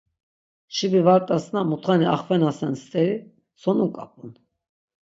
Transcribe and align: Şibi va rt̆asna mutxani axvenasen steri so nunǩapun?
Şibi 0.75 1.01
va 1.05 1.15
rt̆asna 1.19 1.61
mutxani 1.69 2.07
axvenasen 2.15 2.73
steri 2.83 3.15
so 3.61 3.71
nunǩapun? 3.77 4.29